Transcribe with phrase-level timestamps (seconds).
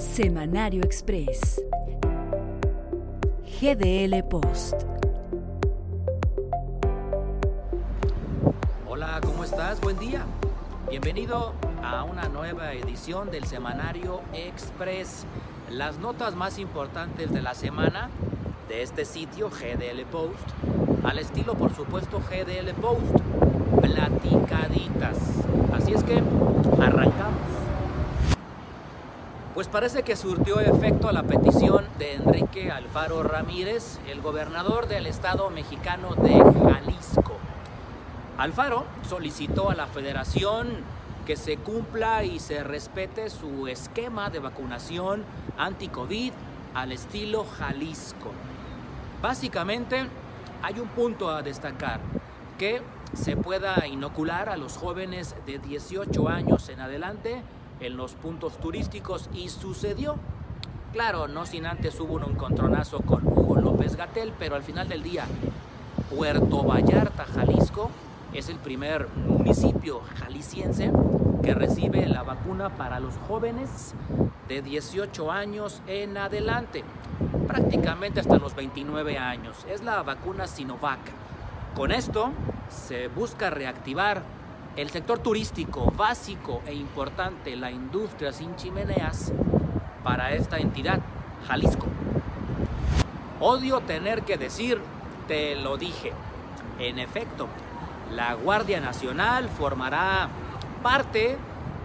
[0.00, 1.62] Semanario Express.
[3.60, 4.74] GDL Post.
[8.88, 9.80] Hola, ¿cómo estás?
[9.80, 10.24] Buen día.
[10.88, 11.52] Bienvenido
[11.82, 15.26] a una nueva edición del Semanario Express.
[15.70, 18.08] Las notas más importantes de la semana
[18.70, 20.38] de este sitio GDL Post,
[21.02, 23.16] al estilo por supuesto GDL Post,
[23.82, 25.18] platicaditas.
[25.72, 26.22] Así es que
[26.80, 27.50] arrancamos.
[29.54, 35.50] Pues parece que surtió efecto la petición de Enrique Alfaro Ramírez, el gobernador del estado
[35.50, 37.38] mexicano de Jalisco.
[38.38, 40.68] Alfaro solicitó a la federación
[41.26, 45.24] que se cumpla y se respete su esquema de vacunación
[45.58, 46.32] anti-COVID
[46.72, 48.30] al estilo Jalisco.
[49.22, 50.06] Básicamente
[50.62, 52.00] hay un punto a destacar,
[52.58, 52.80] que
[53.12, 57.42] se pueda inocular a los jóvenes de 18 años en adelante
[57.80, 60.16] en los puntos turísticos y sucedió.
[60.92, 65.02] Claro, no sin antes hubo un encontronazo con Hugo López Gatel, pero al final del
[65.02, 65.26] día,
[66.14, 67.90] Puerto Vallarta, Jalisco,
[68.32, 70.92] es el primer municipio jalisciense
[71.42, 73.94] que recibe la vacuna para los jóvenes
[74.48, 76.84] de 18 años en adelante,
[77.46, 79.64] prácticamente hasta los 29 años.
[79.70, 81.00] Es la vacuna Sinovac.
[81.74, 82.32] Con esto
[82.68, 84.22] se busca reactivar
[84.76, 89.32] el sector turístico básico e importante, la industria sin chimeneas,
[90.02, 91.00] para esta entidad,
[91.48, 91.86] Jalisco.
[93.40, 94.80] Odio tener que decir,
[95.26, 96.12] te lo dije.
[96.78, 97.48] En efecto,
[98.12, 100.28] la Guardia Nacional formará
[100.82, 101.36] parte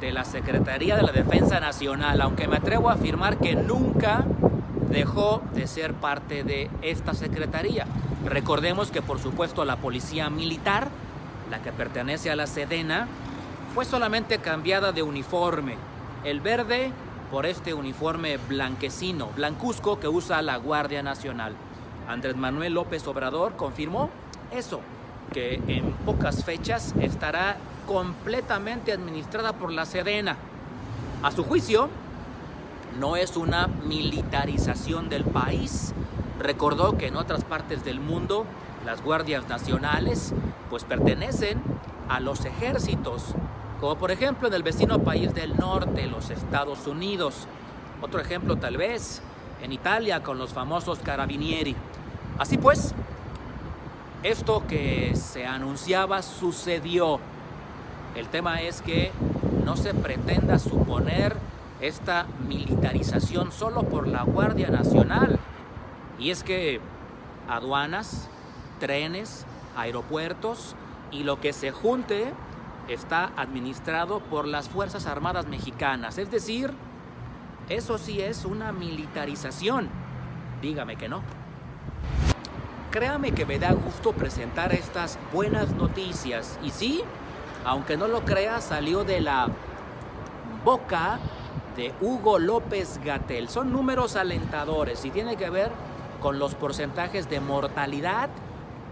[0.00, 4.24] de la Secretaría de la Defensa Nacional, aunque me atrevo a afirmar que nunca
[4.90, 7.86] dejó de ser parte de esta Secretaría.
[8.24, 10.88] Recordemos que por supuesto la Policía Militar
[11.50, 13.08] la que pertenece a la Sedena,
[13.74, 15.74] fue solamente cambiada de uniforme.
[16.24, 16.92] El verde
[17.30, 21.54] por este uniforme blanquecino, blancuzco que usa la Guardia Nacional.
[22.08, 24.10] Andrés Manuel López Obrador confirmó
[24.52, 24.80] eso,
[25.32, 30.36] que en pocas fechas estará completamente administrada por la Sedena.
[31.22, 31.88] A su juicio,
[32.98, 35.92] no es una militarización del país.
[36.38, 38.46] Recordó que en otras partes del mundo
[38.84, 40.32] las guardias nacionales
[40.70, 41.60] pues pertenecen
[42.08, 43.34] a los ejércitos,
[43.80, 47.46] como por ejemplo en el vecino país del norte, los Estados Unidos.
[48.02, 49.22] Otro ejemplo tal vez
[49.62, 51.76] en Italia con los famosos carabinieri.
[52.38, 52.94] Así pues,
[54.22, 57.20] esto que se anunciaba sucedió.
[58.14, 59.12] El tema es que
[59.64, 61.36] no se pretenda suponer
[61.80, 65.38] esta militarización solo por la Guardia Nacional.
[66.18, 66.80] Y es que
[67.48, 68.28] aduanas,
[68.78, 70.74] trenes, aeropuertos
[71.10, 72.32] y lo que se junte
[72.88, 76.18] está administrado por las Fuerzas Armadas Mexicanas.
[76.18, 76.72] Es decir,
[77.68, 79.88] eso sí es una militarización.
[80.60, 81.22] Dígame que no.
[82.90, 86.58] Créame que me da gusto presentar estas buenas noticias.
[86.64, 87.02] Y sí,
[87.64, 89.48] aunque no lo crea, salió de la
[90.64, 91.18] boca
[91.76, 93.48] de Hugo López Gatel.
[93.48, 95.70] Son números alentadores y tiene que ver
[96.20, 98.28] con los porcentajes de mortalidad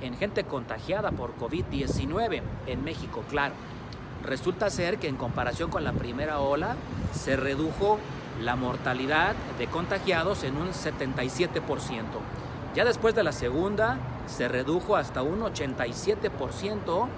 [0.00, 3.54] en gente contagiada por COVID-19 en México, claro.
[4.22, 6.76] Resulta ser que en comparación con la primera ola
[7.12, 7.98] se redujo
[8.42, 11.60] la mortalidad de contagiados en un 77%.
[12.74, 17.08] Ya después de la segunda se redujo hasta un 87%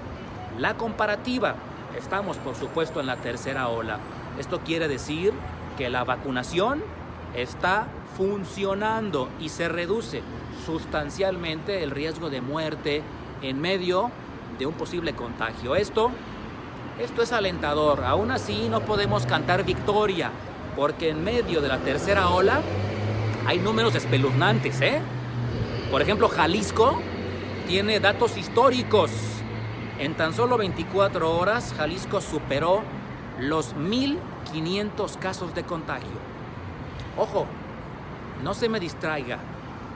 [0.59, 1.55] la comparativa.
[1.97, 3.99] Estamos por supuesto en la tercera ola.
[4.39, 5.33] Esto quiere decir
[5.77, 6.83] que la vacunación
[7.35, 7.87] está
[8.17, 10.23] funcionando y se reduce
[10.65, 13.03] sustancialmente el riesgo de muerte
[13.43, 14.11] en medio
[14.59, 15.77] de un posible contagio.
[15.77, 16.11] Esto,
[17.01, 18.05] esto es alentador.
[18.05, 20.31] Aún así no podemos cantar victoria,
[20.77, 22.61] porque en medio de la tercera ola
[23.47, 24.81] hay números espeluznantes.
[24.81, 25.01] ¿eh?
[25.91, 27.01] Por ejemplo, Jalisco
[27.67, 29.11] tiene datos históricos.
[29.99, 32.83] En tan solo 24 horas, Jalisco superó
[33.41, 36.09] los 1.500 casos de contagio.
[37.17, 37.47] Ojo,
[38.45, 39.39] no se me distraiga.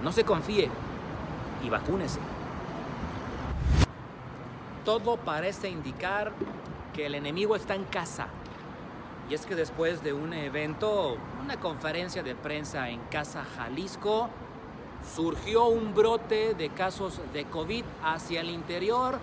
[0.02, 0.68] No se confíe
[1.62, 2.18] y vacúnese.
[4.84, 6.32] Todo parece indicar
[6.92, 8.26] que el enemigo está en casa.
[9.30, 14.28] Y es que después de un evento, una conferencia de prensa en Casa Jalisco,
[15.14, 19.20] surgió un brote de casos de COVID hacia el interior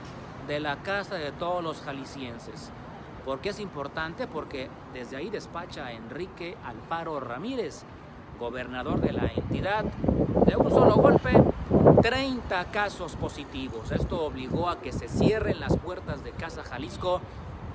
[0.50, 2.72] de la casa de todos los jaliscienses.
[3.24, 4.26] ¿Por qué es importante?
[4.26, 7.84] Porque desde ahí despacha Enrique Alfaro Ramírez,
[8.40, 11.30] gobernador de la entidad, de un solo golpe
[12.02, 13.92] 30 casos positivos.
[13.92, 17.22] Esto obligó a que se cierren las puertas de Casa Jalisco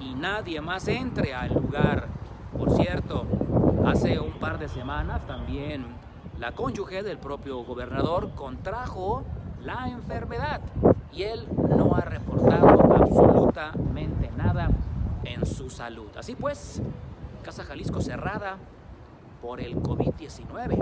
[0.00, 2.08] y nadie más entre al lugar.
[2.58, 3.24] Por cierto,
[3.86, 5.86] hace un par de semanas también
[6.40, 9.22] la cónyuge del propio gobernador contrajo
[9.60, 10.60] la enfermedad
[11.14, 14.68] y él no ha reportado absolutamente nada
[15.24, 16.08] en su salud.
[16.16, 16.82] Así pues,
[17.42, 18.56] Casa Jalisco cerrada
[19.40, 20.78] por el COVID-19.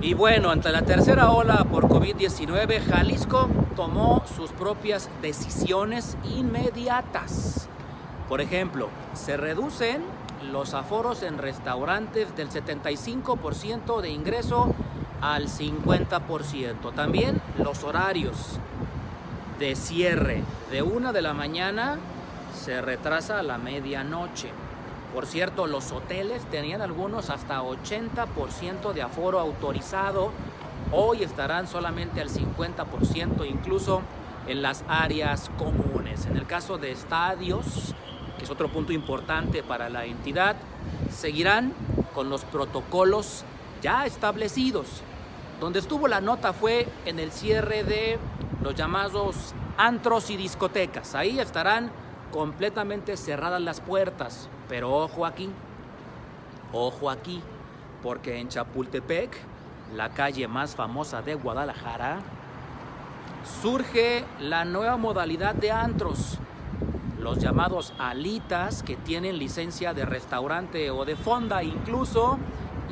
[0.00, 7.68] Y bueno, ante la tercera ola por COVID-19, Jalisco tomó sus propias decisiones inmediatas.
[8.28, 10.02] Por ejemplo, se reducen
[10.50, 14.74] los aforos en restaurantes del 75% de ingreso
[15.22, 16.92] al 50%.
[16.94, 18.58] También los horarios
[19.58, 21.98] de cierre de una de la mañana
[22.52, 24.50] se retrasa a la medianoche.
[25.14, 30.32] Por cierto, los hoteles tenían algunos hasta 80% de aforo autorizado.
[30.90, 34.02] Hoy estarán solamente al 50%, incluso
[34.48, 36.26] en las áreas comunes.
[36.26, 37.94] En el caso de estadios,
[38.38, 40.56] que es otro punto importante para la entidad,
[41.10, 41.72] seguirán
[42.14, 43.44] con los protocolos
[43.82, 45.02] ya establecidos.
[45.62, 48.18] Donde estuvo la nota fue en el cierre de
[48.64, 51.14] los llamados antros y discotecas.
[51.14, 51.92] Ahí estarán
[52.32, 54.48] completamente cerradas las puertas.
[54.68, 55.48] Pero ojo aquí,
[56.72, 57.40] ojo aquí,
[58.02, 59.36] porque en Chapultepec,
[59.94, 62.18] la calle más famosa de Guadalajara,
[63.62, 66.38] surge la nueva modalidad de antros,
[67.20, 72.36] los llamados alitas que tienen licencia de restaurante o de fonda incluso,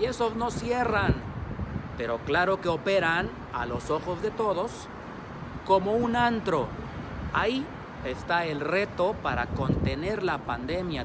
[0.01, 1.30] y esos no cierran,
[2.00, 4.70] pero claro que operan a los ojos de todos
[5.67, 6.67] como un antro.
[7.35, 7.62] Ahí
[8.06, 11.05] está el reto para contener la pandemia.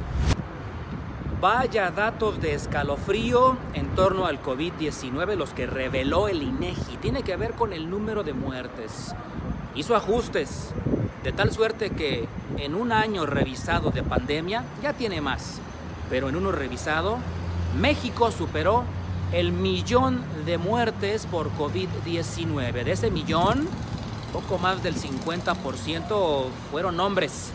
[1.41, 6.95] Vaya datos de escalofrío en torno al COVID-19 los que reveló el INEGI.
[7.01, 9.13] Tiene que ver con el número de muertes.
[9.75, 10.73] Hizo ajustes
[11.25, 12.25] de tal suerte que
[12.57, 15.59] en un año revisado de pandemia ya tiene más.
[16.09, 17.17] Pero en uno revisado,
[17.81, 18.85] México superó
[19.35, 22.71] el millón de muertes por COVID-19.
[22.85, 23.67] De ese millón,
[24.31, 27.51] poco más del 50% fueron hombres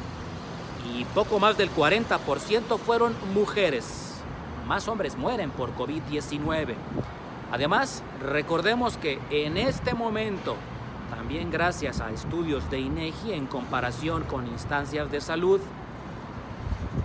[0.94, 4.21] y poco más del 40% fueron mujeres.
[4.69, 6.75] Más hombres mueren por COVID-19.
[7.50, 10.56] Además, recordemos que en este momento,
[11.09, 15.62] también gracias a estudios de INEGI en comparación con instancias de salud,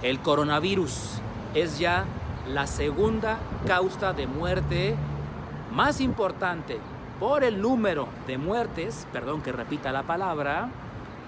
[0.02, 1.22] el coronavirus
[1.54, 2.04] es ya
[2.48, 4.96] la segunda causa de muerte
[5.72, 6.80] más importante
[7.20, 10.70] por el número de muertes, perdón que repita la palabra,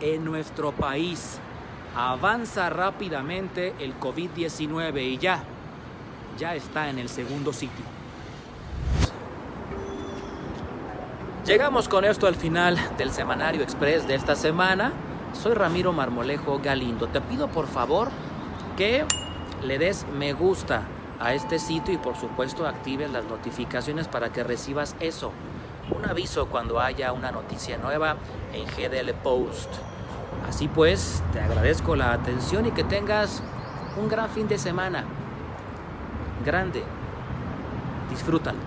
[0.01, 1.39] en nuestro país.
[1.95, 5.43] Avanza rápidamente el COVID-19 y ya,
[6.37, 7.85] ya está en el segundo sitio.
[11.45, 14.91] Llegamos con esto al final del Semanario Express de esta semana.
[15.33, 17.07] Soy Ramiro Marmolejo Galindo.
[17.07, 18.09] Te pido por favor
[18.75, 19.05] que
[19.63, 20.83] le des me gusta
[21.19, 25.31] a este sitio y por supuesto actives las notificaciones para que recibas eso
[25.95, 28.17] un aviso cuando haya una noticia nueva
[28.53, 29.69] en GDL Post.
[30.47, 33.41] Así pues, te agradezco la atención y que tengas
[33.97, 35.05] un gran fin de semana.
[36.45, 36.83] Grande.
[38.09, 38.59] Disfrútalo.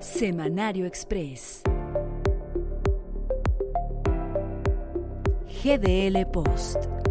[0.00, 1.62] Semanario Express.
[5.64, 7.03] GDL Post.